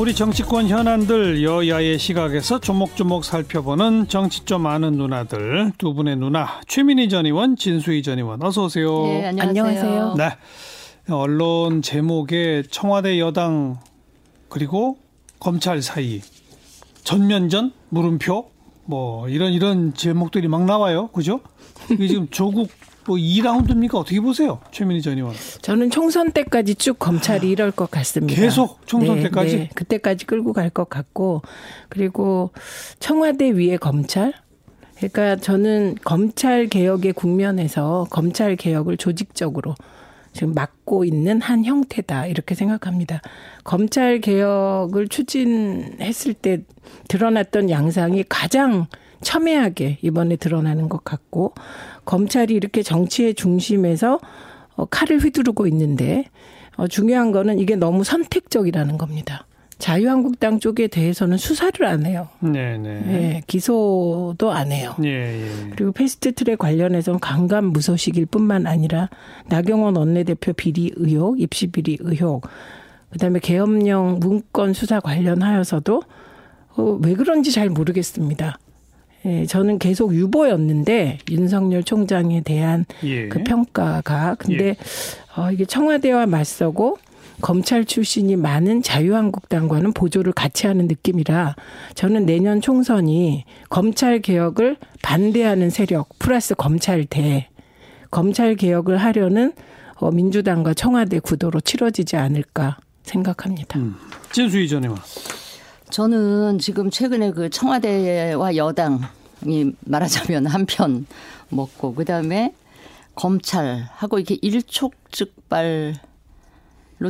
[0.00, 7.10] 우리 정치권 현안들 여야의 시각에서 조목조목 살펴보는 정치 좀 아는 누나들 두 분의 누나 최민희
[7.10, 9.02] 전 의원, 진수희 전 의원 어서 오세요.
[9.02, 10.14] 네, 안녕하세요.
[10.16, 10.30] 네.
[11.10, 13.78] 언론 제목에 청와대 여당
[14.48, 14.96] 그리고
[15.38, 16.22] 검찰 사이
[17.04, 18.50] 전면전 물음표
[18.86, 21.08] 뭐 이런 이런 제목들이 막 나와요.
[21.08, 21.40] 그죠?
[21.90, 22.70] 이게 지금 조국
[23.10, 23.96] 뭐 2라운드입니까?
[23.96, 24.60] 어떻게 보세요?
[24.70, 25.34] 최민희 전 의원.
[25.62, 28.40] 저는 총선 때까지 쭉 검찰이 아, 이럴 것 같습니다.
[28.40, 29.56] 계속 총선 네, 때까지?
[29.56, 31.42] 네, 그때까지 끌고 갈 것 같고
[31.88, 32.52] 그리고
[33.00, 34.32] 청와대 위에 검찰
[34.98, 39.74] 그러니까 저는 검찰 개혁의 국면에서 검찰 개혁을 조직적으로
[40.32, 43.20] 지금 막고 있는 한 형태다 이렇게 생각합니다.
[43.64, 46.62] 검찰 개혁을 추진했을 때
[47.08, 48.86] 드러났던 양상이 가장
[49.22, 51.54] 첨예하게 이번에 드러나는 것 같고
[52.04, 54.20] 검찰이 이렇게 정치의 중심에서
[54.76, 56.24] 어, 칼을 휘두르고 있는데
[56.76, 59.46] 어, 중요한 거는 이게 너무 선택적이라는 겁니다.
[59.80, 62.28] 자유한국당 쪽에 대해서는 수사를 안 해요.
[62.40, 62.78] 네네.
[62.78, 63.12] 네.
[63.12, 64.94] 예, 기소도 안 해요.
[65.02, 65.70] 예, 예.
[65.74, 69.08] 그리고 패스트트랙 관련해서는 강간 무소식일 뿐만 아니라
[69.48, 72.46] 나경원 원내대표 비리 의혹, 입시 비리 의혹,
[73.10, 76.02] 그다음에 계엄령 문건 수사 관련하여서도
[76.76, 78.58] 어, 왜 그런지 잘 모르겠습니다.
[79.26, 83.28] 예, 저는 계속 유보였는데 윤석열 총장에 대한 예.
[83.28, 84.76] 그 평가가 근데 예.
[85.36, 86.98] 어, 이게 청와대와 맞서고
[87.40, 91.56] 검찰 출신이 많은 자유한국당과는 보조를 같이 하는 느낌이라
[91.94, 97.48] 저는 내년 총선이 검찰 개혁을 반대하는 세력 플러스 검찰 대
[98.10, 99.52] 검찰 개혁을 하려는
[99.96, 103.78] 어, 민주당과 청와대 구도로 치러지지 않을까 생각합니다.
[103.78, 103.96] 음.
[104.32, 104.98] 진수희 전 의원.
[105.90, 111.06] 저는 지금 최근에 그 청와대와 여당이 말하자면 한편
[111.48, 112.54] 먹고 그다음에
[113.16, 115.94] 검찰하고 이렇게 일촉즉발로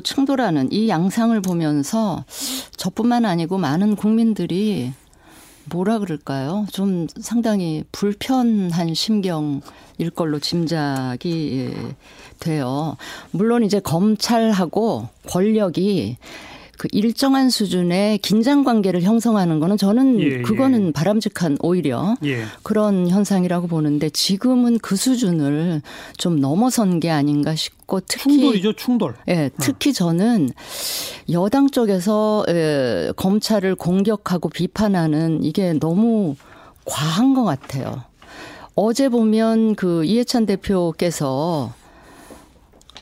[0.03, 2.25] 충돌하는 이 양상을 보면서
[2.77, 4.93] 저뿐만 아니고 많은 국민들이
[5.67, 6.67] 뭐라 그럴까요?
[6.73, 11.75] 좀 상당히 불편한 심경일 걸로 짐작이
[12.41, 12.97] 돼요.
[13.31, 16.17] 물론 이제 검찰하고 권력이
[16.81, 20.41] 그 일정한 수준의 긴장 관계를 형성하는 거는 저는 예, 예.
[20.41, 20.93] 그거는 예.
[20.93, 22.45] 바람직한 오히려 예.
[22.63, 25.83] 그런 현상이라고 보는데 지금은 그 수준을
[26.17, 29.15] 좀 넘어선 게 아닌가 싶고 특히 충돌이죠 충돌.
[29.29, 30.49] 예, 특히 저는
[31.31, 36.35] 여당 쪽에서 에, 검찰을 공격하고 비판하는 이게 너무
[36.87, 38.05] 과한 것 같아요.
[38.75, 41.75] 어제 보면 그 이해찬 대표께서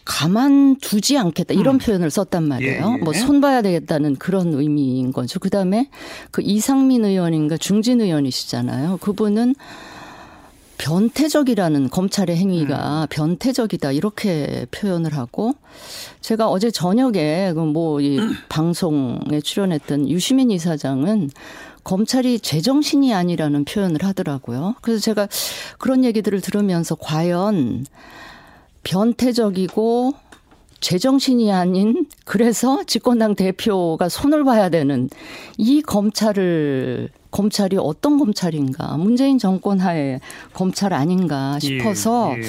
[0.08, 1.78] 가만두지 않겠다 이런 음.
[1.78, 2.86] 표현을 썼단 말이에요.
[2.88, 3.04] 예, 예.
[3.04, 5.38] 뭐 손봐야 되겠다는 그런 의미인 거죠.
[5.38, 5.90] 그다음에
[6.30, 8.96] 그 이상민 의원인가 중진 의원이시잖아요.
[9.02, 9.54] 그분은
[10.78, 13.06] 변태적이라는 검찰의 행위가 음.
[13.10, 15.52] 변태적이다 이렇게 표현을 하고
[16.22, 18.32] 제가 어제 저녁에 그 뭐이 음.
[18.48, 21.30] 방송에 출연했던 유시민 이사장은
[21.84, 24.74] 검찰이 제정신이 아니라는 표현을 하더라고요.
[24.80, 25.28] 그래서 제가
[25.78, 27.84] 그런 얘기들을 들으면서 과연
[28.84, 30.14] 변태적이고
[30.80, 35.10] 제정신이 아닌 그래서 집권당 대표가 손을 봐야 되는
[35.56, 40.20] 이 검찰을 검찰이 어떤 검찰인가 문재인 정권 하에
[40.54, 42.44] 검찰 아닌가 싶어서 예, 예.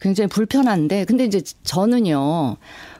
[0.00, 2.56] 굉장히 불편한데 근데 이제 저는요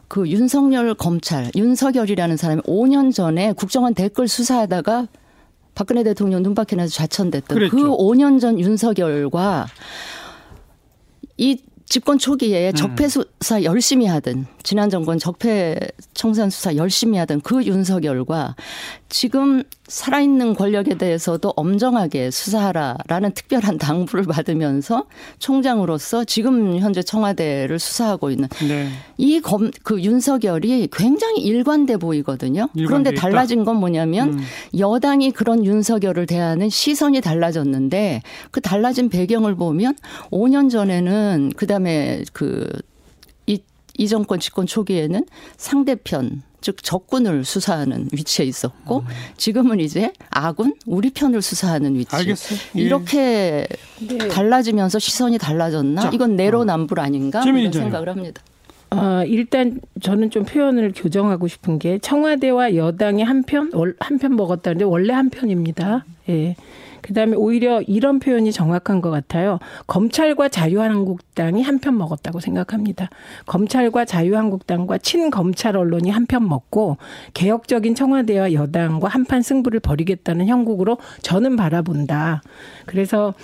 [0.06, 5.08] 그 윤석열 검찰 윤석열이라는 사람이 5년 전에 국정원 댓글 수사하다가
[5.74, 7.76] 박근혜 대통령 눈밖에 나서 좌천됐던 그랬죠.
[7.76, 9.66] 그 5년 전 윤석열과
[11.36, 12.74] 이 집권 초기에 음.
[12.74, 15.78] 적폐 수사 열심히 하던 지난 정권 적폐
[16.14, 18.56] 청산 수사 열심히 하던 그 윤석열과
[19.08, 25.04] 지금 살아있는 권력에 대해서도 엄정하게 수사하라라는 특별한 당부를 받으면서
[25.38, 28.88] 총장으로서 지금 현재 청와대를 수사하고 있는 네.
[29.18, 32.68] 이검 그 윤석열이 굉장히 일관돼 보이거든요.
[32.74, 34.40] 그런데 달라진 건 뭐냐면 음.
[34.78, 39.96] 여당이 그런 윤석열을 대하는 시선이 달라졌는데 그 달라진 배경을 보면
[40.30, 42.66] 5년 전에는 그다음에 그
[43.96, 45.24] 이 정권 집권 초기에는
[45.56, 49.06] 상대편 즉 적군을 수사하는 위치에 있었고 음.
[49.36, 52.16] 지금은 이제 아군 우리 편을 수사하는 위치.
[52.16, 52.58] 알겠어요.
[52.76, 52.80] 예.
[52.80, 53.66] 이렇게
[54.00, 54.28] 네.
[54.28, 56.00] 달라지면서 시선이 달라졌나?
[56.00, 57.42] 자, 이건 내로남불 아닌가?
[57.44, 58.40] 이런 생각을 합니다.
[58.90, 63.70] 어, 일단 저는 좀 표현을 교정하고 싶은 게 청와대와 여당이 한편
[64.00, 66.06] 한편 먹었다는데 원래 한 편입니다.
[66.30, 66.56] 예.
[67.04, 69.58] 그다음에 오히려 이런 표현이 정확한 것 같아요.
[69.86, 73.10] 검찰과 자유한국당이 한 편 먹었다고 생각합니다.
[73.46, 76.96] 검찰과 자유한국당과 친검찰 언론이 한 편 먹고
[77.34, 82.42] 개혁적인 청와대와 여당과 한판 승부를 벌이겠다는 형국으로 저는 바라본다.
[82.86, 83.34] 그래서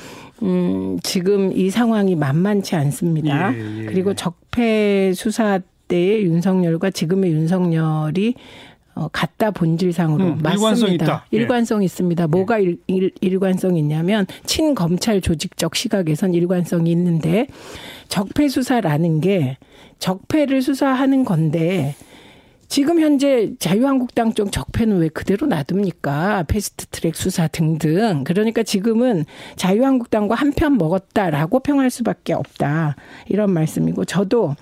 [0.42, 3.54] 음, 지금 이 상황이 만만치 않습니다.
[3.54, 3.84] 예, 예.
[3.84, 8.34] 그리고 적폐 수사 때의 윤석열과 지금의 윤석열이
[9.00, 10.52] 어, 같다 본질상으로 음, 맞습니다.
[10.52, 11.24] 일관성 있다.
[11.32, 11.36] 예.
[11.38, 11.84] 일관성 예.
[11.86, 12.26] 있습니다.
[12.26, 17.46] 뭐가 일, 일, 일관성 있냐면 친검찰 조직적 시각에선 일관성이 있는데
[18.08, 19.56] 적폐 수사라는 게
[20.00, 21.94] 적폐를 수사하는 건데
[22.68, 26.44] 지금 현재 자유한국당 쪽 적폐는 왜 그대로 놔둡니까?
[26.46, 28.22] 패스트트랙 수사 등등.
[28.24, 29.24] 그러니까 지금은
[29.56, 32.96] 자유한국당과 한 편 먹었다라고 평할 수밖에 없다.
[33.28, 34.54] 이런 말씀이고 저도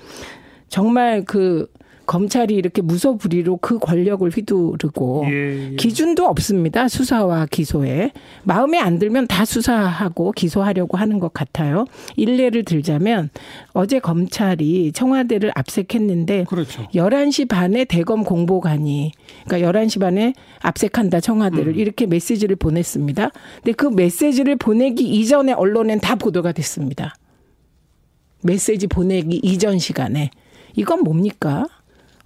[0.69, 1.67] 정말 그
[2.09, 5.77] 검찰이 이렇게 무소불위로 그 권력을 휘두르고 예, 예.
[5.77, 6.89] 기준도 없습니다.
[6.89, 8.13] 수사와 기소에.
[8.45, 11.85] 마음에 안 들면 다 수사하고 기소하려고 하는 것 같아요.
[12.17, 13.29] 일례를 들자면
[13.75, 16.89] 어제 검찰이 청와대를 압색했는데 그렇죠.
[16.95, 19.13] 11시 반에 대검 공보관이
[19.47, 20.33] 그러니까 11시 반에
[20.63, 21.79] 압색한다 청와대를 음.
[21.79, 23.31] 이렇게 메시지를 보냈습니다.
[23.57, 27.15] 근데 그 메시지를 보내기 이전에 언론엔 다 보도가 됐습니다.
[28.43, 30.31] 메시지 보내기 이전 시간에
[30.75, 31.67] 이건 뭡니까?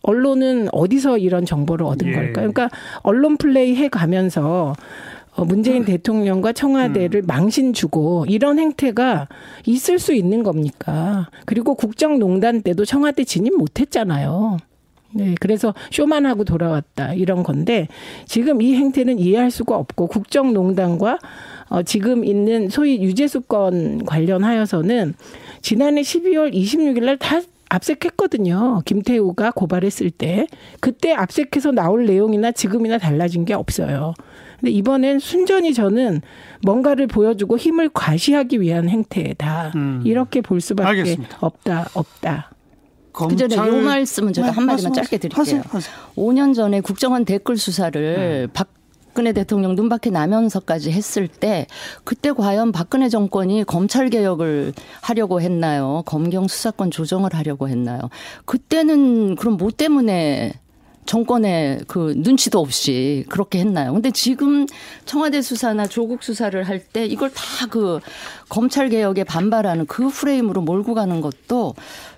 [0.03, 2.13] 언론은 어디서 이런 정보를 얻은 예.
[2.13, 2.53] 걸까요?
[2.53, 2.71] 그러니까
[3.03, 4.75] 언론 플레이 해 가면서
[5.35, 5.87] 어, 문재인 음.
[5.87, 7.27] 대통령과 청와대를 음.
[7.27, 9.29] 망신 주고 이런 행태가
[9.65, 11.31] 있을 수 있는 겁니까?
[11.47, 14.59] 그리고 국정농단 때도 청와대 진입 못 했잖아요.
[15.15, 17.89] 네, 그래서 쇼만 하고 돌아왔다 이런 건데
[18.27, 21.19] 지금 이 행태는 이해할 수가 없고 국정농단과
[21.69, 25.15] 어, 지금 있는 소위 유재수 건 관련하여서는
[25.61, 27.41] 지난해 12월 26일 날 다
[27.73, 28.83] 압색했거든요.
[28.85, 30.47] 김태우가 고발했을 때.
[30.81, 34.15] 그때 압색해서 나올 내용이나 지금이나 달라진 게 없어요.
[34.61, 36.21] 근데 이번엔 순전히 저는
[36.63, 39.73] 뭔가를 보여주고 힘을 과시하기 위한 행태다.
[39.75, 40.03] 음.
[40.05, 41.39] 이렇게 볼 수밖에 알겠습니다.
[41.41, 42.53] 없다, 없다.
[43.13, 45.41] 그 전에 요 말씀은 제가 네, 한마디만 짧게 드릴게요.
[45.41, 45.95] 하세요, 하세요.
[46.17, 48.51] 5년 전에 국정원 댓글 수사를 음.
[48.53, 48.69] 박
[49.13, 51.67] 박근혜 대통령 눈밖에 나면서까지 했을 때
[52.03, 54.73] 그때 과연 박근혜 정권이 검찰 개혁을
[55.03, 56.03] 하려고 했나요?
[56.07, 58.01] 검경 수사권 조정을 하려고 했나요?
[58.47, 60.55] 그때는 그럼 뭐 때문에
[61.05, 63.93] 정권의 그 눈치도 없이 그렇게 했나요?
[63.93, 64.67] 근데 지금
[65.05, 68.01] 청와대 수사나 조국 수사를 할 때 이걸 다 그
[68.49, 71.75] 검찰 개혁에 반발하는 그 프레임으로 몰고 가는 것도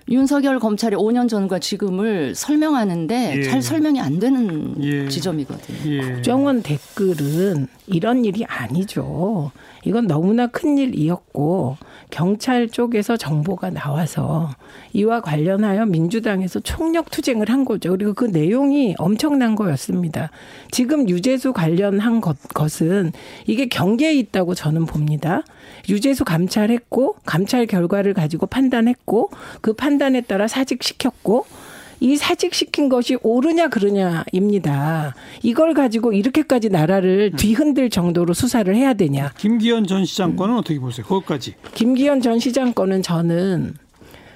[0.08, 3.42] 윤석열 검찰이 5년 전과 지금을 설명하는데 예.
[3.42, 5.08] 잘 설명이 안 되는 예.
[5.08, 5.78] 지점이거든요.
[5.86, 6.00] 예.
[6.14, 9.52] 국정원 댓글은 이런 일이 아니죠.
[9.84, 11.76] 이건 너무나 큰 일이었고
[12.10, 14.50] 경찰 쪽에서 정보가 나와서
[14.92, 17.90] 이와 관련하여 민주당에서 총력 투쟁을 한 거죠.
[17.90, 20.30] 그리고 그 내용이 엄청난 거였습니다.
[20.70, 23.12] 지금 유재수 관련한 것, 것은
[23.46, 25.42] 이게 경계에 있다고 저는 봅니다.
[25.88, 29.30] 유재수 감찰했고 감찰 결과를 가지고 판단했고
[29.60, 31.44] 그 판단에 따라 사직시켰고
[32.04, 35.14] 이 사직시킨 것이 옳으냐 그르냐입니다.
[35.42, 37.36] 이걸 가지고 이렇게까지 나라를 음.
[37.36, 39.32] 뒤흔들 정도로 수사를 해야 되냐.
[39.38, 40.58] 김기현 전 시장 건은 음.
[40.58, 41.06] 어떻게 보세요?
[41.06, 41.54] 그것까지.
[41.72, 43.72] 김기현 전 시장 건은 저는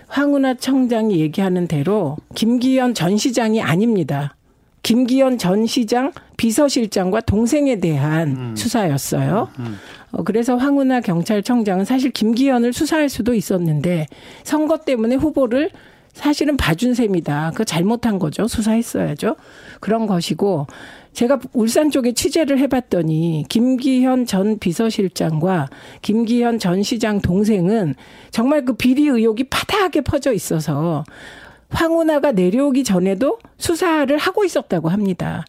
[0.07, 4.35] 황운하 청장이 얘기하는 대로 김기현 전 시장이 아닙니다.
[4.83, 8.57] 김기현 전 시장 비서실장과 동생에 대한 음.
[8.57, 9.51] 수사였어요.
[9.59, 9.67] 음.
[9.67, 9.77] 음.
[10.13, 14.07] 어, 그래서 황운하 경찰청장은 사실 김기현을 수사할 수도 있었는데
[14.43, 15.69] 선거 때문에 후보를
[16.13, 17.53] 사실은 봐준 셈이다.
[17.55, 18.49] 그 잘못한 거죠.
[18.49, 19.37] 수사했어야죠.
[19.81, 20.67] 그런 것이고
[21.13, 25.69] 제가 울산 쪽에 취재를 해봤더니 김기현 전 비서실장과
[26.03, 27.95] 김기현 전 시장 동생은
[28.31, 31.05] 정말 그 비리 의혹이 파다하게 퍼져 있어서
[31.71, 35.45] 황운하가 내려오기 전에도 수사를 하고 있었다고 합니다.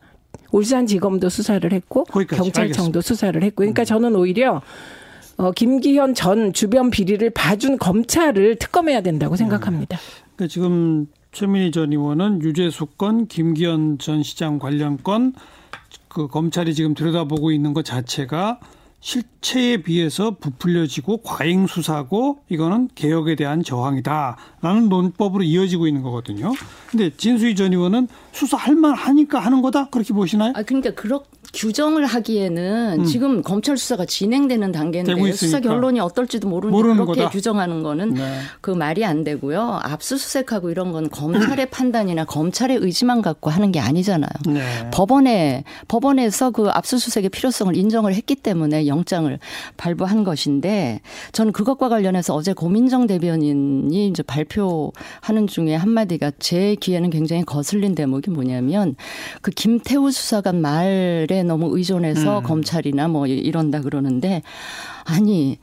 [0.51, 3.01] 울산지검도 수사를 했고 경찰청도 알겠습니다.
[3.01, 3.85] 수사를 했고 그러니까 음.
[3.85, 4.61] 저는 오히려
[5.37, 9.97] 어, 김기현 전 주변 비리를 봐준 검찰을 특검해야 된다고 생각합니다.
[9.97, 10.28] 음.
[10.39, 15.33] 그러니까 지금 최민희 전 의원은 유재수 건, 김기현 전 시장 관련 건,
[16.07, 18.59] 그 검찰이 지금 들여다보고 있는 것 자체가
[19.01, 26.53] 실체에 비해서 부풀려지고 과잉 수사고 이거는 개혁에 대한 저항이다라는 논법으로 이어지고 있는 거거든요.
[26.89, 30.53] 근데 진수희 전 의원은 수사할 만하니까 하는 거다 그렇게 보시나요?
[30.55, 31.23] 아 그러니까 그렇
[31.59, 33.03] 규정을 하기에는 음.
[33.03, 37.29] 지금 검찰 수사가 진행되는 단계인데 수사 결론이 어떨지도 모르는데 그렇게 거다.
[37.29, 38.39] 규정하는 거는 네.
[38.61, 39.81] 그 말이 안 되고요.
[39.83, 44.29] 압수수색하고 이런 건 검찰의 판단이나 검찰의 의지만 갖고 하는 게 아니잖아요.
[44.47, 44.89] 네.
[44.91, 49.37] 법원에 법원에서 그 압수수색의 필요성을 인정을 했기 때문에 영장을
[49.75, 51.01] 발부한 것인데
[51.33, 58.31] 저는 그것과 관련해서 어제 고민정 대변인이 이제 발표하는 중에 한마디가 제 귀에는 굉장히 거슬린 대목이
[58.31, 58.95] 뭐냐면
[59.41, 62.43] 그 김태우 수사관 말에 너무 의존해서 음.
[62.43, 64.43] 검찰이나 뭐 이런다 그러는데
[65.03, 65.57] 아니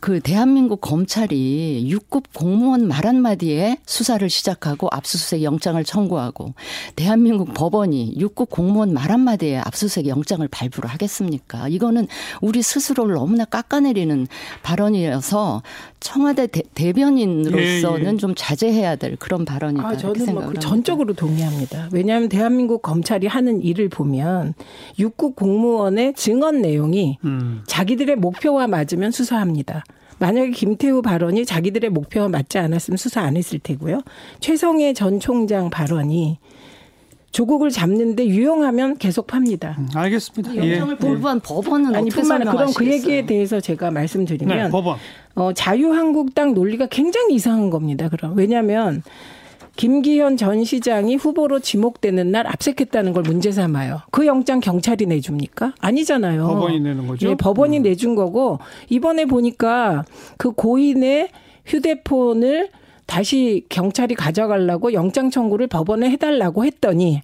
[0.00, 6.54] 그 대한민국 검찰이 6급 공무원 말 한마디에 수사를 시작하고 압수수색 영장을 청구하고
[6.96, 11.68] 대한민국 법원이 6급 공무원 말 한마디에 압수수색 영장을 발부를 하겠습니까?
[11.68, 12.08] 이거는
[12.40, 14.26] 우리 스스로를 너무나 깎아내리는
[14.62, 15.62] 발언이어서
[16.00, 18.16] 청와대 대, 변인으로서는 예, 예.
[18.16, 19.86] 좀 자제해야 될 그런 발언이다.
[19.86, 21.90] 아, 저는 뭐 전적으로 동의합니다.
[21.92, 24.54] 왜냐하면 대한민국 검찰이 하는 일을 보면
[24.98, 27.62] 육국 공무원의 증언 내용이 음.
[27.66, 29.84] 자기들의 목표와 맞으면 수사합니다.
[30.18, 34.02] 만약에 김태우 발언이 자기들의 목표와 맞지 않았으면 수사 안 했을 테고요.
[34.40, 36.38] 최성해 전 총장 발언이
[37.32, 39.76] 조국을 잡는데 유용하면 계속 팝니다.
[39.78, 40.56] 음, 알겠습니다.
[40.56, 40.98] 영장을 예.
[40.98, 44.98] 불부한 법원은 아니 뿐만 아니라 그럼 그 얘기에 대해서 제가 말씀드리면 네, 법원.
[45.36, 48.08] 어, 자유한국당 논리가 굉장히 이상한 겁니다.
[48.08, 49.02] 그럼 왜냐하면
[49.76, 54.00] 김기현 전 시장이 후보로 지목되는 날 압색했다는 걸 문제 삼아요.
[54.10, 55.74] 그 영장 경찰이 내줍니까?
[55.80, 56.48] 아니잖아요.
[56.48, 57.30] 법원이 내는 거죠.
[57.30, 57.82] 예, 법원이 음.
[57.84, 58.58] 내준 거고
[58.88, 60.04] 이번에 보니까
[60.36, 61.28] 그 고인의
[61.64, 62.70] 휴대폰을
[63.10, 67.22] 다시 경찰이 가져가려고 영장 청구를 법원에 해달라고 했더니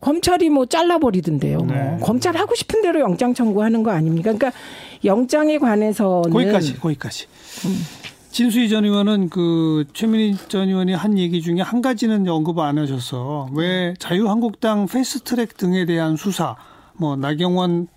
[0.00, 1.58] 검찰이 뭐 잘라버리던데요.
[1.58, 1.66] 뭐.
[1.74, 1.96] 네.
[2.02, 4.34] 검찰 하고 싶은 대로 영장 청구하는 거 아닙니까?
[4.34, 4.52] 그러니까
[5.02, 7.26] 영장에 관해서는 거기까지 거기까지.
[7.64, 7.74] 음.
[8.32, 13.48] 진수희 전 의원은 그 최민희 전 의원이 한 얘기 중에 한 가지는 언급 안 하셔서
[13.54, 16.56] 왜 자유한국당 패스트트랙 등에 대한 수사,
[16.94, 17.88] 뭐 나경원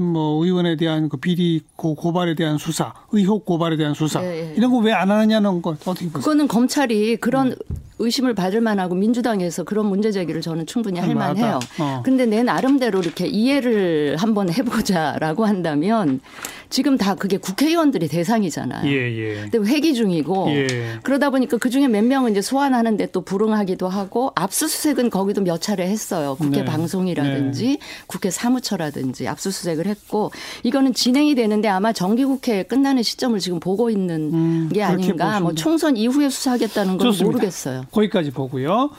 [0.00, 4.54] 뭐 의원에 대한 그 비리 고, 고발에 대한 수사, 의혹 고발에 대한 수사 네, 네.
[4.56, 6.12] 이런 거 왜 안 하느냐는 거 어떻게 보세요?
[6.12, 7.54] 그거는 검찰이 그런 음.
[7.98, 11.58] 의심을 받을 만하고 민주당에서 그런 문제 제기를 저는 충분히 할 만해요.
[11.78, 12.02] 어.
[12.04, 16.20] 근데 내 나름대로 이렇게 이해를 한번 해보자라고 한다면
[16.68, 18.90] 지금 다 그게 국회의원들이 대상이잖아요.
[18.90, 19.48] 예, 예.
[19.48, 20.98] 근데 회기 중이고 예.
[21.02, 25.86] 그러다 보니까 그 중에 몇 명은 이제 소환하는데 또 불응하기도 하고 압수수색은 거기도 몇 차례
[25.88, 26.36] 했어요.
[26.38, 26.64] 국회 네.
[26.64, 27.78] 방송이라든지 네.
[28.06, 30.32] 국회 사무처라든지 압수수색을 했고
[30.64, 35.40] 이거는 진행이 되는데 아마 정기국회 끝나는 시점을 지금 보고 있는 음, 게 아닌가.
[35.40, 37.24] 뭐 총선 이후에 수사하겠다는 건 좋습니다.
[37.24, 37.85] 모르겠어요.
[37.90, 38.90] 거기까지 보고요.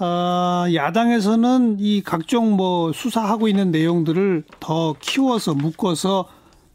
[0.00, 6.28] 어, 야당에서는 이 각종 뭐 수사하고 있는 내용들을 더 키워서 묶어서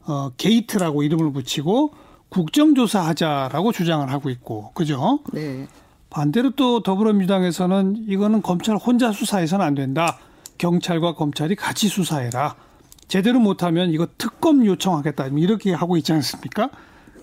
[0.06, 1.94] 어, 게이트라고 이름을 붙이고
[2.30, 5.20] 국정조사하자라고 주장을 하고 있고, 그죠?
[5.32, 5.68] 네.
[6.10, 10.18] 반대로 또 더불어민주당에서는 이거는 검찰 혼자 수사해서는 안 된다.
[10.58, 12.56] 경찰과 검찰이 같이 수사해라.
[13.08, 15.28] 제대로 못하면 이거 특검 요청하겠다.
[15.28, 16.70] 이렇게 하고 있지 않습니까?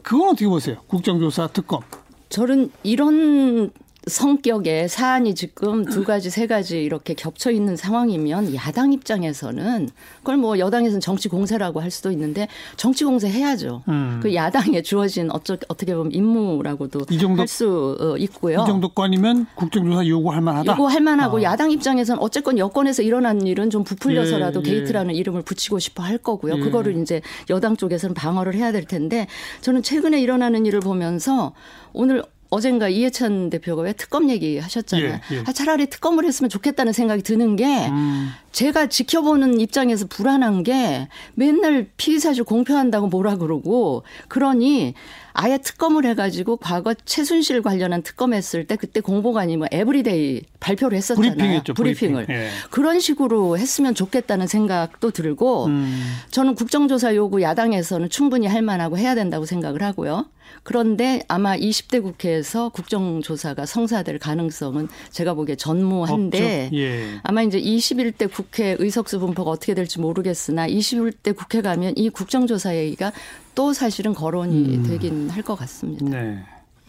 [0.02, 0.76] 그건 어떻게 보세요?
[0.86, 1.80] 국정조사 특검.
[2.28, 3.70] 저는 이런
[4.06, 10.58] 성격의 사안이 지금 두 가지, 세 가지 이렇게 겹쳐 있는 상황이면 야당 입장에서는 그걸 뭐
[10.58, 13.82] 여당에서는 정치 공세라고 할 수도 있는데 정치 공세 해야죠.
[13.88, 14.20] 음.
[14.22, 17.00] 그 야당에 주어진 어쩌, 어떻게 보면 임무라고도
[17.36, 18.62] 할수 어, 있고요.
[18.62, 20.72] 이 정도 건이면 국정조사 요구할 만하다.
[20.72, 21.42] 요구할 만하고 어.
[21.42, 24.74] 야당 입장에서는 어쨌건 여권에서 일어난 일은 좀 부풀려서라도 예, 예.
[24.74, 26.56] 게이트라는 이름을 붙이고 싶어 할 거고요.
[26.56, 26.60] 예.
[26.60, 29.26] 그거를 이제 여당 쪽에서는 방어를 해야 될 텐데
[29.60, 31.52] 저는 최근에 일어나는 일을 보면서
[31.92, 35.20] 오늘 어젠가 이해찬 대표가 왜 특검 얘기 하셨잖아요.
[35.30, 35.44] 예, 예.
[35.46, 38.30] 아, 차라리 특검을 했으면 좋겠다는 생각이 드는 게 음.
[38.50, 44.94] 제가 지켜보는 입장에서 불안한 게 맨날 피의 사실 공표한다고 뭐라 그러고 그러니
[45.32, 51.34] 아예 특검을 해가지고 과거 최순실 관련한 특검 했을 때 그때 공보관이 뭐 everyday 발표를 했었잖아요.
[51.34, 52.26] 브리핑했죠, 브리핑을.
[52.26, 52.44] 브리핑.
[52.44, 52.48] 예.
[52.70, 56.16] 그런 식으로 했으면 좋겠다는 생각도 들고 음.
[56.30, 60.26] 저는 국정조사 요구 야당에서는 충분히 할 만하고 해야 된다고 생각을 하고요.
[60.62, 67.20] 그런데 아마 20대 국회에 서 국정조사가 성사될 가능성은 제가 보기에 전무한데 예.
[67.22, 73.12] 아마 이제 21대 국회 의석수 분포가 어떻게 될지 모르겠으나 21대 국회 가면 이 국정조사 얘기가
[73.54, 74.82] 또 사실은 거론이 음.
[74.84, 76.06] 되긴 할 것 같습니다.
[76.06, 76.38] 네.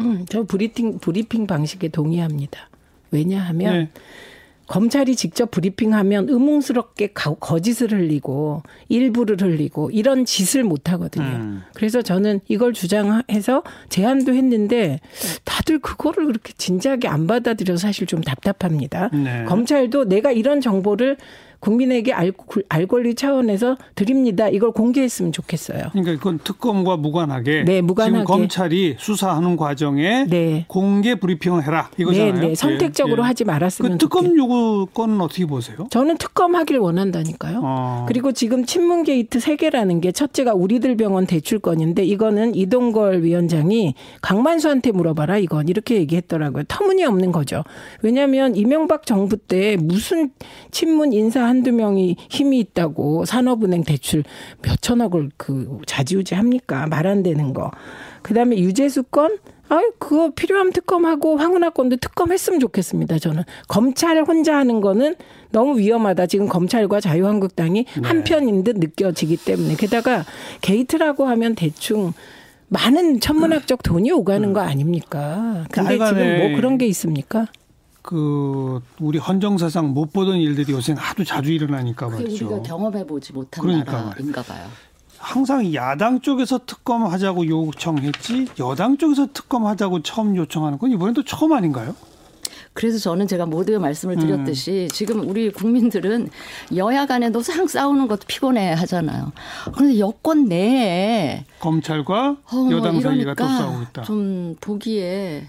[0.01, 2.69] 음, 저 브리핑 브리핑 방식에 동의합니다.
[3.11, 3.89] 왜냐하면 네.
[4.71, 11.25] 검찰이 직접 브리핑하면 의문스럽게 거짓을 흘리고 일부를 흘리고 이런 짓을 못 하거든요.
[11.25, 11.61] 음.
[11.73, 15.01] 그래서 저는 이걸 주장해서 제안도 했는데
[15.43, 19.09] 다들 그거를 그렇게 진지하게 안 받아들여서 사실 좀 답답합니다.
[19.11, 19.43] 네.
[19.43, 21.17] 검찰도 내가 이런 정보를
[21.61, 22.33] 국민에게 알,
[22.69, 24.49] 알 권리 차원에서 드립니다.
[24.49, 25.89] 이걸 공개했으면 좋겠어요.
[25.91, 28.11] 그러니까 그건 특검과 무관하게, 네, 무관하게.
[28.11, 30.65] 지금 검찰이 수사하는 과정에 네.
[30.67, 32.33] 공개 브리핑을 해라 이거잖아요.
[32.33, 32.55] 네, 네.
[32.55, 33.27] 선택적으로 예, 예.
[33.27, 33.91] 하지 말았으면.
[33.93, 35.87] 그 특검 요구건은 어떻게 보세요?
[35.91, 37.61] 저는 특검 하길 원한다니까요.
[37.63, 38.05] 어.
[38.07, 43.93] 그리고 지금 친문 게이트 세 개라는 게 첫째가 우리들 병원 대출 건인데 이거는 이동걸 위원장이
[44.21, 46.63] 강만수한테 물어봐라 이건 이렇게 얘기했더라고요.
[46.67, 47.63] 터무니없는 거죠.
[48.01, 50.31] 왜냐하면 이명박 정부 때 무슨
[50.71, 54.23] 친문 인사 한두 명이 힘이 있다고 산업은행 대출
[54.61, 56.87] 몇 천억을 그 자지우지 합니까?
[56.87, 57.71] 말 안 되는 거.
[58.21, 59.37] 그 다음에 유재수 건?
[59.67, 63.19] 아이, 그거 필요하면 특검하고 황운하 건도 특검했으면 좋겠습니다.
[63.19, 63.43] 저는.
[63.67, 65.15] 검찰 혼자 하는 거는
[65.51, 66.27] 너무 위험하다.
[66.27, 68.01] 지금 검찰과 자유한국당이 네.
[68.07, 69.75] 한편인 듯 느껴지기 때문에.
[69.75, 70.25] 게다가
[70.61, 72.13] 게이트라고 하면 대충
[72.67, 75.65] 많은 천문학적 돈이 오가는 거 아닙니까?
[75.71, 77.47] 근데 지금 뭐 그런 게 있습니까?
[78.01, 82.47] 그 우리 헌정사상 못 보던 일들이 요새 하도 자주 일어나니까 말이죠.
[82.47, 84.67] 우리가 경험해 보지 못한 그러니까 나라인가 봐요.
[85.17, 91.95] 항상 야당 쪽에서 특검하자고 요청했지 여당 쪽에서 특검하자고 처음 요청하는 건 이번엔 또 처음 아닌가요?
[92.73, 94.93] 그래서 저는 제가 모두에 말씀을 드렸듯이 음.
[94.93, 96.29] 지금 우리 국민들은
[96.75, 99.31] 여야 간에도 상 싸우는 것도 피곤해 하잖아요.
[99.73, 104.01] 그런데 여권 내에 검찰과 어, 뭐 여당 사이가 또 싸우고 있다.
[104.03, 105.47] 좀 보기에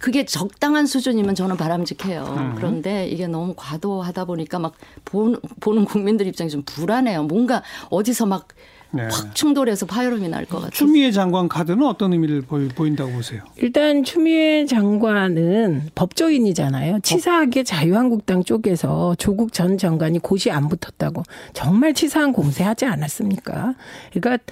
[0.00, 2.22] 그게 적당한 수준이면 저는 바람직해요.
[2.38, 2.52] 음.
[2.56, 7.24] 그런데 이게 너무 과도하다 보니까 막 보는, 보는 국민들 입장이 좀 불안해요.
[7.24, 8.48] 뭔가 어디서 막
[8.90, 9.02] 네.
[9.10, 10.70] 확 충돌해서 파열음이 날 것 같아요.
[10.70, 13.42] 추미애 장관 카드는 어떤 의미를 보인다고 보세요?
[13.56, 17.00] 일단 추미애 장관은 법조인이잖아요.
[17.00, 23.74] 치사하게 자유한국당 쪽에서 조국 전 장관이 고시 안 붙었다고 정말 치사한 공세하지 않았습니까?
[24.14, 24.42] 그러니까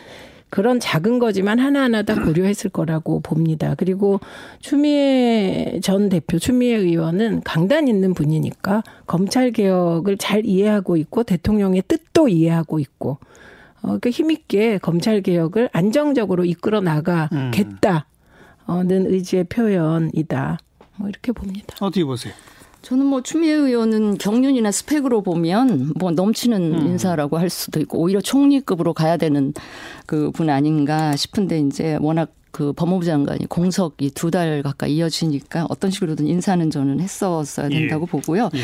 [0.48, 3.74] 그런 작은 거지만 하나하나 다 고려했을 거라고 봅니다.
[3.76, 4.20] 그리고
[4.60, 12.28] 추미애 전 대표, 추미애 의원은 강단 있는 분이니까 검찰 개혁을 잘 이해하고 있고 대통령의 뜻도
[12.28, 13.18] 이해하고 있고
[13.82, 18.02] 어, 그 힘있게 검찰 개혁을 안정적으로 이끌어 나가겠다는
[18.66, 20.58] 의지의 표현이다.
[20.96, 21.76] 뭐 이렇게 봅니다.
[21.80, 22.32] 어떻게 보세요?
[22.82, 26.86] 저는 뭐 추미애 의원은 경륜이나 스펙으로 보면 뭐 넘치는 음.
[26.86, 29.52] 인사라고 할 수도 있고 오히려 총리급으로 가야 되는
[30.06, 35.90] 그 분 아닌가 싶은데 이제 워낙 그 법무부 장관이 공석이 두 달 가까이 이어지니까 어떤
[35.90, 38.10] 식으로든 인사는 저는 했었어야 된다고 예.
[38.10, 38.50] 보고요.
[38.54, 38.60] 예.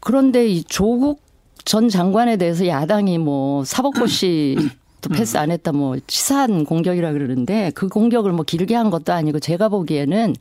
[0.00, 1.20] 그런데 이 조국
[1.64, 7.88] 전 장관에 대해서 야당이 뭐 사법고 씨또 패스 안 했다 뭐 치사한 공격이라 그러는데 그
[7.88, 10.34] 공격을 뭐 길게 한 것도 아니고 제가 보기에는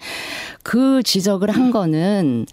[0.64, 2.46] 그 지적을 한 거는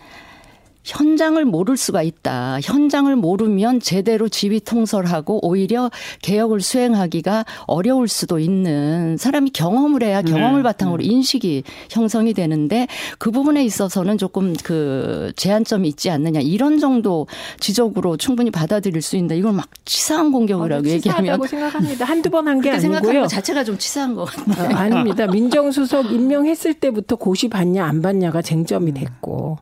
[0.89, 2.59] 현장을 모를 수가 있다.
[2.63, 5.91] 현장을 모르면 제대로 지휘 통솔하고 오히려
[6.23, 10.63] 개혁을 수행하기가 어려울 수도 있는 사람이 경험을 해야 경험을 네.
[10.63, 11.09] 바탕으로 네.
[11.09, 12.87] 인식이 형성이 되는데
[13.19, 17.27] 그 부분에 있어서는 조금 그 제한점이 있지 않느냐 이런 정도
[17.61, 22.05] 지적으로 충분히 받아들일 수 있는데 이걸 막 치사한 공격이라고 어, 얘기하면 생각합니다.
[22.07, 22.81] 한두 번 한 게 아니고요.
[22.81, 24.75] 생각하는 것 자체가 좀 치사한 것 같아요.
[24.75, 25.27] 어, 아닙니다.
[25.27, 29.59] 민정수석 임명했을 때부터 고시 받냐 안 받냐가 쟁점이 됐고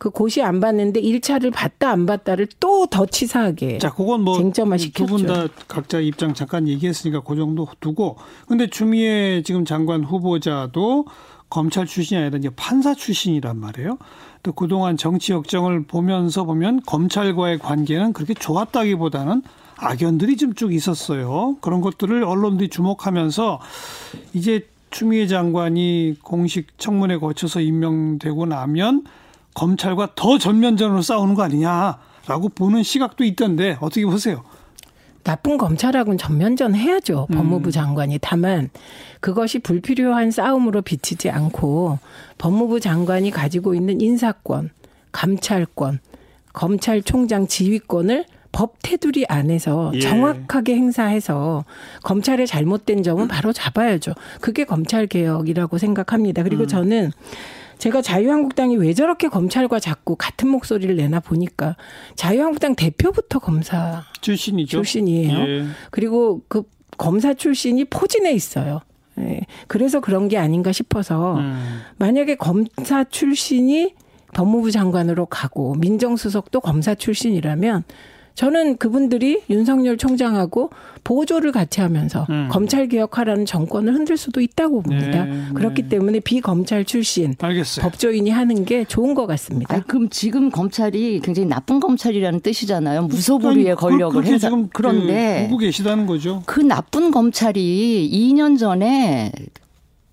[0.00, 4.78] 그 고시 안 받는데 1차를 받다 안 받다를 또 더 치사하게 자, 그건 뭐 쟁점화
[4.78, 5.06] 시켰죠.
[5.06, 8.16] 두분 다 각자 입장 잠깐 얘기했으니까 그 정도 두고
[8.48, 11.04] 근데 주미애 지금 장관 후보자도
[11.50, 13.98] 검찰 출신이 아니라 이제 판사 출신이란 말이에요.
[14.42, 19.42] 또 그동안 정치 역정을 보면서 보면 검찰과의 관계는 그렇게 좋았다기보다는
[19.76, 21.56] 악연들이 좀 쭉 있었어요.
[21.60, 23.60] 그런 것들을 언론들이 주목하면서
[24.32, 29.04] 이제 추미애 장관이 공식 청문회 거쳐서 임명되고 나면
[29.54, 34.44] 검찰과 더 전면전으로 싸우는 거 아니냐라고 보는 시각도 있던데 어떻게 보세요?
[35.22, 37.26] 나쁜 검찰하고는 전면전 해야죠.
[37.30, 37.36] 음.
[37.36, 38.18] 법무부 장관이.
[38.22, 38.70] 다만
[39.20, 41.98] 그것이 불필요한 싸움으로 비치지 않고
[42.38, 44.70] 법무부 장관이 가지고 있는 인사권,
[45.12, 46.00] 감찰권,
[46.52, 50.00] 검찰총장 지휘권을 법 테두리 안에서 예.
[50.00, 51.64] 정확하게 행사해서
[52.02, 54.14] 검찰의 잘못된 점은 바로 잡아야죠.
[54.40, 56.42] 그게 검찰 개혁이라고 생각합니다.
[56.42, 56.68] 그리고 음.
[56.68, 57.12] 저는
[57.80, 61.76] 제가 자유한국당이 왜 저렇게 검찰과 자꾸 같은 목소리를 내나 보니까
[62.14, 64.76] 자유한국당 대표부터 검사 출신이죠.
[64.76, 65.38] 출신이에요.
[65.38, 65.64] 예.
[65.90, 66.62] 그리고 그
[66.98, 68.82] 검사 출신이 포진해 있어요.
[69.18, 69.40] 예.
[69.66, 71.80] 그래서 그런 게 아닌가 싶어서 음.
[71.96, 73.94] 만약에 검사 출신이
[74.34, 77.84] 법무부 장관으로 가고 민정수석도 검사 출신이라면
[78.34, 80.70] 저는 그분들이 윤석열 총장하고
[81.04, 82.48] 보조를 같이 하면서 음.
[82.50, 85.24] 검찰 개혁하라는 정권을 흔들 수도 있다고 봅니다.
[85.24, 85.88] 네, 그렇기 네.
[85.88, 87.82] 때문에 비검찰 출신 알겠어요.
[87.84, 89.76] 법조인이 하는 게 좋은 것 같습니다.
[89.76, 93.02] 아, 그럼 지금 검찰이 굉장히 나쁜 검찰이라는 뜻이잖아요.
[93.02, 96.42] 무소불위의 권력을 해서 그런데 보고 계시다는 거죠.
[96.46, 99.32] 그 나쁜 검찰이 2년 전에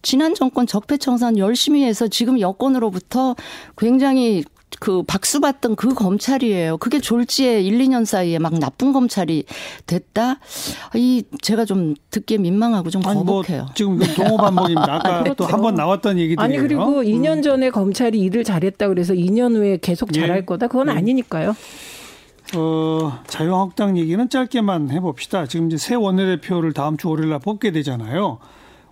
[0.01, 3.35] 지난 정권 적폐청산 열심히 해서 지금 여권으로부터
[3.77, 4.43] 굉장히
[4.79, 6.77] 그 박수 받던 그 검찰이에요.
[6.77, 9.45] 그게 졸지에 1, 2년 사이에 막 나쁜 검찰이
[9.85, 10.39] 됐다.
[10.95, 13.63] 이 제가 좀 듣기에 민망하고 좀 거북해요.
[13.63, 14.95] 뭐 지금 동호 반복입니다.
[14.95, 15.45] 아까 그렇죠.
[15.45, 16.41] 또한 번 나왔던 얘기들이에요.
[16.41, 17.41] 아니 그리고 2년 음.
[17.41, 20.41] 전에 검찰이 일을 잘했다 그래서 2년 후에 계속 잘할 예.
[20.45, 20.67] 거다.
[20.67, 20.91] 그건 예.
[20.91, 21.55] 아니니까요.
[22.55, 25.47] 어, 자유한국당 얘기는 짧게만 해봅시다.
[25.47, 28.39] 지금 이제 새 원내대표를 다음 주 월요일 날 뽑게 되잖아요.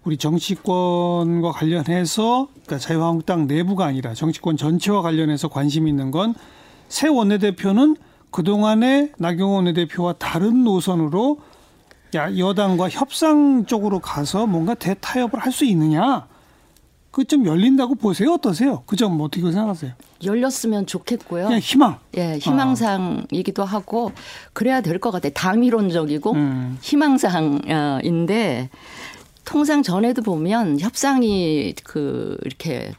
[0.06, 6.34] 우리 정치권과 관련해서 그러니까 자유한국당 내부가 아니라 정치권 전체와 관련해서 관심 있는 건
[6.88, 7.96] 새 원내대표는
[8.30, 11.40] 그동안의 나경원 원내대표와 다른 노선으로
[12.16, 16.28] 야, 여당과 협상 쪽으로 가서 뭔가 대타협을 할 수 있느냐.
[17.12, 18.34] 그좀 열린다고 보세요.
[18.34, 18.84] 어떠세요?
[18.86, 19.94] 그 점 어떻게 생각하세요?
[20.24, 21.46] 열렸으면 좋겠고요.
[21.46, 21.98] 그냥 희망.
[22.18, 23.66] 예, 희망상이기도 어.
[23.66, 24.12] 하고
[24.54, 25.34] 그래야 될 것 같아요.
[25.34, 26.78] 당위론적이고 음.
[26.82, 28.70] 희망상인데
[29.46, 32.94] 통상 전에도 보면 협상이 그 이렇게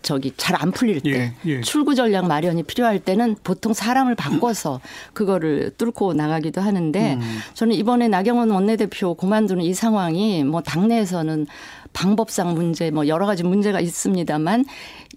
[0.00, 1.60] 저기 잘 안 풀릴 때 예, 예.
[1.60, 4.80] 출구 전략 마련이 필요할 때는 보통 사람을 바꿔서
[5.12, 7.38] 그거를 뚫고 나가기도 하는데 음.
[7.54, 11.46] 저는 이번에 나경원 원내대표 그만두는 이 상황이 뭐 당내에서는
[11.92, 14.64] 방법상 문제 뭐 여러 가지 문제가 있습니다만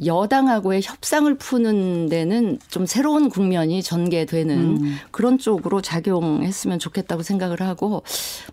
[0.05, 4.95] 여당하고의 협상을 푸는 데는 좀 새로운 국면이 전개되는 음.
[5.11, 8.03] 그런 쪽으로 작용했으면 좋겠다고 생각을 하고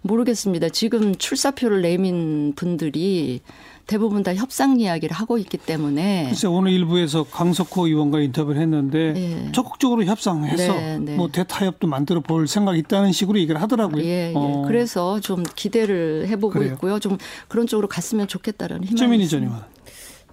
[0.02, 0.68] 모르겠습니다.
[0.68, 3.40] 지금 출사표를 내민 분들이
[3.86, 6.26] 대부분 다 협상 이야기를 하고 있기 때문에.
[6.28, 9.48] 글쎄 오늘 일부에서 강석호 의원과 인터뷰를 했는데 네.
[9.52, 11.16] 적극적으로 협상해서 네, 네.
[11.16, 14.02] 뭐 대타협도 만들어 볼 생각이 있다는 식으로 얘기를 하더라고요.
[14.04, 14.32] 예, 예.
[14.34, 14.64] 어.
[14.66, 16.72] 그래서 좀 기대를 해보고 그래요.
[16.74, 16.98] 있고요.
[17.00, 17.18] 좀
[17.48, 19.62] 그런 쪽으로 갔으면 좋겠다라는 희망이 최민희 전 의원.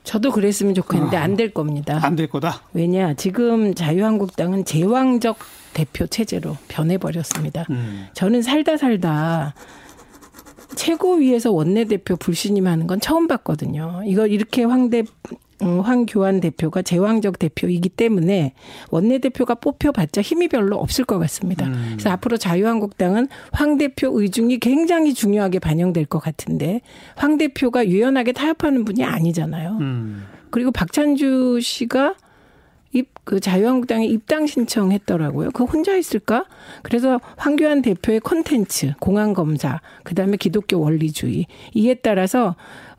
[0.04, 2.00] 저도 그랬으면 좋겠는데 아, 안될 겁니다.
[2.02, 2.62] 안 될 거다.
[2.74, 5.38] 왜냐 지금 자유한국당은 제왕적
[5.74, 7.66] 대표 체제로 변해버렸습니다.
[7.70, 8.08] 음.
[8.14, 9.54] 저는 살다 살다
[10.76, 14.02] 최고위에서 원내대표 불신임하는 건 처음 봤거든요.
[14.06, 15.04] 이거 이렇게 황대
[15.62, 18.54] 음, 황교안 대표가 제왕적 대표이기 때문에
[18.92, 21.66] 원내대표가 뽑혀봤자 힘이 별로 없을 것 같습니다.
[21.66, 21.90] 음.
[21.92, 26.82] 그래서 앞으로 자유한국당은 황 대표 의중이 굉장히 중요하게 반영될 것 같은데
[27.16, 29.78] 황 대표가 유연하게 타협하는 분이 아니잖아요.
[29.82, 30.24] 음.
[30.50, 32.16] 그리고 박찬주 씨가
[32.92, 35.52] 입, 그 자유한국당에 입당 신청했더라고요.
[35.52, 36.46] 그 혼자 있을까?
[36.82, 41.46] 그래서 황교안 대표의 콘텐츠, 공안 검사, 그 다음에 기독교 원리주의.
[41.74, 42.56] 이에 따라서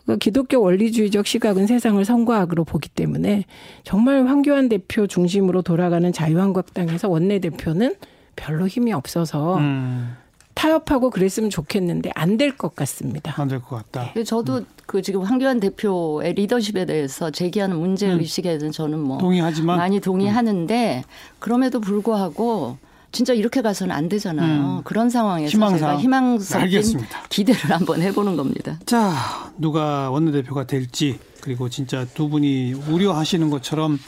[0.06, 3.44] 그 기독교 원리주의적 시각은 세상을 성과학으로 보기 때문에
[3.84, 7.94] 정말 황교안 대표 중심으로 돌아가는 자유한국당에서 원내대표는
[8.36, 10.16] 별로 힘이 없어서 음.
[10.60, 13.34] 타협하고 그랬으면 좋겠는데 안 될 것 같습니다.
[13.40, 14.12] 안 될 것 같다.
[14.24, 14.66] 저도 음.
[14.86, 21.04] 그 지금 황교안 대표의 리더십에 대해서 제기하는 문제 의식에 대해서 저는 뭐 동의하지만 많이 동의하는데
[21.38, 22.76] 그럼에도 불구하고
[23.12, 24.78] 진짜 이렇게 가서는 안 되잖아요.
[24.78, 24.82] 음.
[24.84, 25.78] 그런 상황에서 희망상.
[25.78, 28.78] 제가 희망적인 기대를 한번 해보는 겁니다.
[28.86, 29.12] 자,
[29.58, 33.98] 누가 원내대표가 될지 그리고 진짜 두 분이 우려하시는 것처럼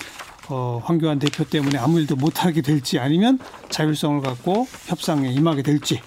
[0.50, 3.38] 어, 황교안 대표 때문에 아무 일도 못하게 될지 아니면
[3.70, 6.00] 자율성을 갖고 협상에 임하게 될지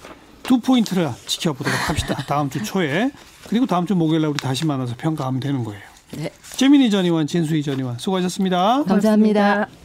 [0.47, 2.15] 두 포인트를 지켜보도록 합시다.
[2.27, 3.11] 다음 주 초에
[3.47, 5.81] 그리고 다음 주 목요일에 우리 다시 만나서 평가하면 되는 거예요.
[6.11, 6.29] 네.
[6.55, 8.93] 재민이 전 의원, 진수희 전 의원 수고하셨습니다 감사합니다.
[8.93, 9.84] 감사합니다.